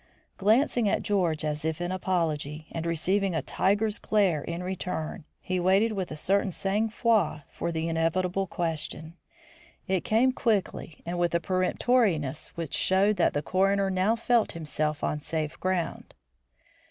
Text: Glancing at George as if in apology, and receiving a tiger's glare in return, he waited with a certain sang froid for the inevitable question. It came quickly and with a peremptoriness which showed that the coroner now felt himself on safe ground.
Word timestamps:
Glancing 0.37 0.89
at 0.89 1.03
George 1.03 1.45
as 1.45 1.63
if 1.63 1.79
in 1.79 1.91
apology, 1.91 2.65
and 2.71 2.87
receiving 2.87 3.35
a 3.35 3.43
tiger's 3.43 3.99
glare 3.99 4.41
in 4.43 4.63
return, 4.63 5.25
he 5.39 5.59
waited 5.59 5.91
with 5.91 6.09
a 6.09 6.15
certain 6.15 6.49
sang 6.49 6.89
froid 6.89 7.43
for 7.51 7.71
the 7.71 7.87
inevitable 7.87 8.47
question. 8.47 9.13
It 9.87 10.03
came 10.03 10.31
quickly 10.31 11.03
and 11.05 11.19
with 11.19 11.35
a 11.35 11.39
peremptoriness 11.39 12.47
which 12.55 12.73
showed 12.73 13.17
that 13.17 13.33
the 13.33 13.43
coroner 13.43 13.91
now 13.91 14.15
felt 14.15 14.53
himself 14.53 15.03
on 15.03 15.19
safe 15.19 15.59
ground. 15.59 16.15